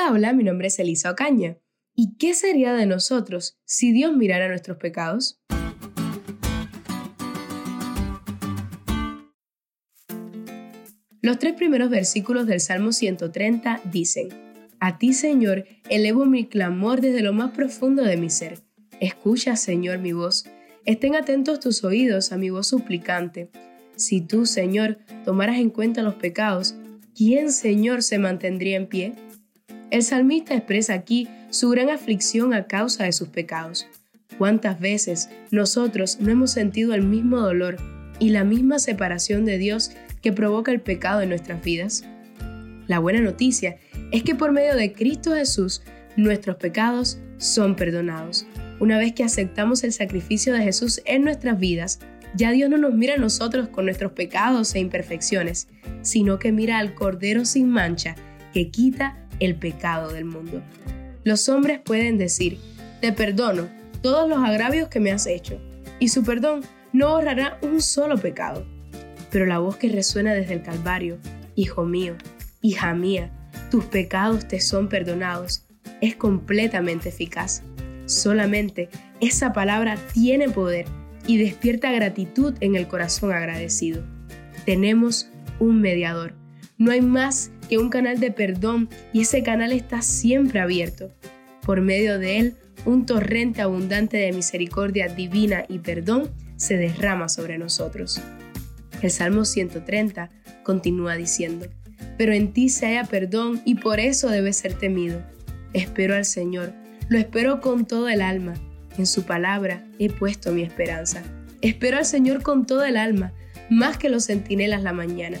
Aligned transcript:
Hola, 0.00 0.32
mi 0.32 0.44
nombre 0.44 0.68
es 0.68 0.78
Elisa 0.78 1.10
Ocaña. 1.10 1.58
¿Y 1.94 2.16
qué 2.18 2.32
sería 2.32 2.72
de 2.72 2.86
nosotros 2.86 3.58
si 3.64 3.92
Dios 3.92 4.16
mirara 4.16 4.48
nuestros 4.48 4.78
pecados? 4.78 5.40
Los 11.20 11.38
tres 11.40 11.54
primeros 11.54 11.90
versículos 11.90 12.46
del 12.46 12.60
Salmo 12.60 12.92
130 12.92 13.82
dicen, 13.90 14.28
A 14.78 14.98
ti, 14.98 15.12
Señor, 15.12 15.66
elevo 15.90 16.24
mi 16.24 16.46
clamor 16.46 17.00
desde 17.00 17.20
lo 17.20 17.32
más 17.32 17.50
profundo 17.50 18.02
de 18.04 18.16
mi 18.16 18.30
ser. 18.30 18.60
Escucha, 19.00 19.56
Señor, 19.56 19.98
mi 19.98 20.12
voz. 20.12 20.46
Estén 20.86 21.16
atentos 21.16 21.60
tus 21.60 21.82
oídos 21.84 22.32
a 22.32 22.38
mi 22.38 22.50
voz 22.50 22.68
suplicante. 22.68 23.50
Si 23.96 24.20
tú, 24.20 24.46
Señor, 24.46 24.98
tomaras 25.24 25.58
en 25.58 25.70
cuenta 25.70 26.02
los 26.02 26.14
pecados, 26.14 26.76
¿quién, 27.14 27.52
Señor, 27.52 28.02
se 28.02 28.18
mantendría 28.18 28.76
en 28.76 28.86
pie? 28.86 29.27
El 29.90 30.02
salmista 30.02 30.54
expresa 30.54 30.92
aquí 30.92 31.28
su 31.48 31.70
gran 31.70 31.88
aflicción 31.88 32.52
a 32.52 32.66
causa 32.66 33.04
de 33.04 33.12
sus 33.12 33.28
pecados. 33.28 33.86
¿Cuántas 34.36 34.78
veces 34.78 35.30
nosotros 35.50 36.18
no 36.20 36.30
hemos 36.30 36.50
sentido 36.50 36.92
el 36.92 37.02
mismo 37.02 37.38
dolor 37.40 37.76
y 38.18 38.28
la 38.28 38.44
misma 38.44 38.78
separación 38.80 39.46
de 39.46 39.56
Dios 39.56 39.92
que 40.20 40.30
provoca 40.30 40.72
el 40.72 40.82
pecado 40.82 41.22
en 41.22 41.30
nuestras 41.30 41.62
vidas? 41.64 42.04
La 42.86 42.98
buena 42.98 43.20
noticia 43.20 43.78
es 44.12 44.22
que 44.24 44.34
por 44.34 44.52
medio 44.52 44.76
de 44.76 44.92
Cristo 44.92 45.34
Jesús 45.34 45.82
nuestros 46.16 46.56
pecados 46.56 47.18
son 47.38 47.74
perdonados. 47.74 48.46
Una 48.80 48.98
vez 48.98 49.14
que 49.14 49.24
aceptamos 49.24 49.84
el 49.84 49.94
sacrificio 49.94 50.52
de 50.52 50.64
Jesús 50.64 51.00
en 51.06 51.24
nuestras 51.24 51.58
vidas, 51.58 51.98
ya 52.34 52.50
Dios 52.50 52.68
no 52.68 52.76
nos 52.76 52.92
mira 52.92 53.14
a 53.14 53.18
nosotros 53.18 53.68
con 53.68 53.86
nuestros 53.86 54.12
pecados 54.12 54.74
e 54.74 54.80
imperfecciones, 54.80 55.66
sino 56.02 56.38
que 56.38 56.52
mira 56.52 56.78
al 56.78 56.94
Cordero 56.94 57.46
sin 57.46 57.70
mancha 57.70 58.16
que 58.58 58.70
quita 58.70 59.16
el 59.38 59.54
pecado 59.54 60.12
del 60.12 60.24
mundo. 60.24 60.60
Los 61.22 61.48
hombres 61.48 61.78
pueden 61.78 62.18
decir, 62.18 62.58
te 63.00 63.12
perdono 63.12 63.68
todos 64.02 64.28
los 64.28 64.38
agravios 64.38 64.88
que 64.88 64.98
me 64.98 65.12
has 65.12 65.28
hecho, 65.28 65.60
y 66.00 66.08
su 66.08 66.24
perdón 66.24 66.62
no 66.92 67.06
ahorrará 67.06 67.60
un 67.62 67.80
solo 67.80 68.18
pecado. 68.18 68.66
Pero 69.30 69.46
la 69.46 69.60
voz 69.60 69.76
que 69.76 69.90
resuena 69.90 70.34
desde 70.34 70.54
el 70.54 70.62
Calvario, 70.62 71.18
Hijo 71.54 71.84
mío, 71.84 72.16
hija 72.60 72.94
mía, 72.94 73.30
tus 73.70 73.84
pecados 73.84 74.48
te 74.48 74.58
son 74.60 74.88
perdonados, 74.88 75.64
es 76.00 76.16
completamente 76.16 77.10
eficaz. 77.10 77.62
Solamente 78.06 78.88
esa 79.20 79.52
palabra 79.52 79.96
tiene 80.12 80.48
poder 80.48 80.86
y 81.28 81.38
despierta 81.38 81.92
gratitud 81.92 82.54
en 82.58 82.74
el 82.74 82.88
corazón 82.88 83.30
agradecido. 83.30 84.02
Tenemos 84.64 85.30
un 85.60 85.80
mediador. 85.80 86.34
No 86.76 86.90
hay 86.90 87.02
más 87.02 87.52
que 87.68 87.78
un 87.78 87.90
canal 87.90 88.18
de 88.18 88.30
perdón 88.30 88.88
y 89.12 89.20
ese 89.20 89.42
canal 89.42 89.72
está 89.72 90.02
siempre 90.02 90.60
abierto. 90.60 91.10
Por 91.62 91.80
medio 91.80 92.18
de 92.18 92.38
él, 92.38 92.56
un 92.84 93.06
torrente 93.06 93.60
abundante 93.60 94.16
de 94.16 94.32
misericordia 94.32 95.08
divina 95.08 95.64
y 95.68 95.78
perdón 95.78 96.30
se 96.56 96.76
derrama 96.76 97.28
sobre 97.28 97.58
nosotros. 97.58 98.20
El 99.02 99.10
Salmo 99.10 99.44
130 99.44 100.30
continúa 100.64 101.16
diciendo, 101.16 101.66
pero 102.16 102.32
en 102.32 102.52
ti 102.52 102.68
se 102.68 102.86
haya 102.86 103.04
perdón 103.04 103.60
y 103.64 103.76
por 103.76 104.00
eso 104.00 104.28
debe 104.28 104.52
ser 104.52 104.74
temido. 104.74 105.22
Espero 105.72 106.14
al 106.14 106.24
Señor, 106.24 106.72
lo 107.08 107.18
espero 107.18 107.60
con 107.60 107.86
todo 107.86 108.08
el 108.08 108.22
alma, 108.22 108.54
en 108.96 109.06
su 109.06 109.24
palabra 109.24 109.84
he 109.98 110.10
puesto 110.10 110.52
mi 110.52 110.62
esperanza. 110.62 111.22
Espero 111.60 111.98
al 111.98 112.06
Señor 112.06 112.42
con 112.42 112.66
todo 112.66 112.84
el 112.84 112.96
alma, 112.96 113.32
más 113.70 113.98
que 113.98 114.08
los 114.08 114.26
centinelas 114.26 114.82
la 114.82 114.92
mañana 114.92 115.38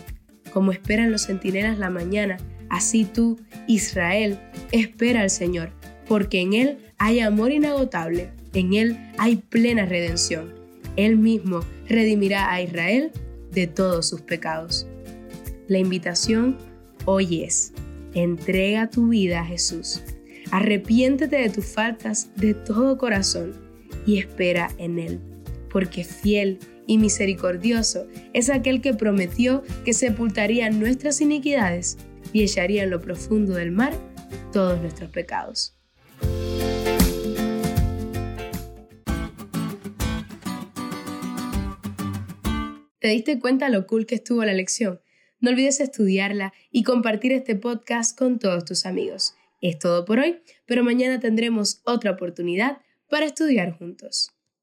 como 0.52 0.72
esperan 0.72 1.10
los 1.10 1.26
centinelas 1.26 1.78
la 1.78 1.90
mañana, 1.90 2.38
así 2.70 3.04
tú, 3.04 3.38
Israel, 3.66 4.38
espera 4.72 5.22
al 5.22 5.30
Señor, 5.30 5.70
porque 6.06 6.40
en 6.40 6.54
Él 6.54 6.78
hay 6.98 7.20
amor 7.20 7.52
inagotable, 7.52 8.30
en 8.54 8.74
Él 8.74 8.98
hay 9.18 9.36
plena 9.36 9.86
redención. 9.86 10.54
Él 10.96 11.16
mismo 11.16 11.60
redimirá 11.88 12.52
a 12.52 12.60
Israel 12.60 13.12
de 13.52 13.66
todos 13.66 14.08
sus 14.08 14.20
pecados. 14.20 14.86
La 15.68 15.78
invitación 15.78 16.56
hoy 17.04 17.42
es, 17.42 17.72
entrega 18.14 18.90
tu 18.90 19.08
vida 19.08 19.40
a 19.40 19.44
Jesús. 19.44 20.02
Arrepiéntete 20.50 21.36
de 21.36 21.50
tus 21.50 21.66
faltas 21.66 22.30
de 22.36 22.54
todo 22.54 22.98
corazón 22.98 23.52
y 24.06 24.18
espera 24.18 24.70
en 24.78 24.98
Él, 24.98 25.20
porque 25.70 26.04
fiel 26.04 26.58
y 26.86 26.98
misericordioso 26.98 28.06
es 28.32 28.50
aquel 28.50 28.80
que 28.80 28.94
prometió 28.94 29.62
que 29.84 29.92
sepultaría 29.92 30.70
nuestras 30.70 31.20
iniquidades 31.20 31.98
y 32.32 32.42
echaría 32.42 32.84
en 32.84 32.90
lo 32.90 33.00
profundo 33.00 33.54
del 33.54 33.70
mar 33.70 33.94
todos 34.52 34.80
nuestros 34.80 35.10
pecados. 35.10 35.74
¿Te 43.00 43.08
diste 43.08 43.38
cuenta 43.38 43.68
lo 43.68 43.86
cool 43.86 44.06
que 44.06 44.16
estuvo 44.16 44.44
la 44.44 44.52
lección? 44.52 45.00
No 45.40 45.50
olvides 45.50 45.80
estudiarla 45.80 46.52
y 46.72 46.82
compartir 46.82 47.32
este 47.32 47.54
podcast 47.54 48.18
con 48.18 48.40
todos 48.40 48.64
tus 48.64 48.86
amigos. 48.86 49.34
Es 49.60 49.78
todo 49.78 50.04
por 50.04 50.18
hoy, 50.18 50.42
pero 50.66 50.82
mañana 50.82 51.20
tendremos 51.20 51.80
otra 51.84 52.10
oportunidad 52.10 52.78
para 53.08 53.26
estudiar 53.26 53.72
juntos. 53.72 54.37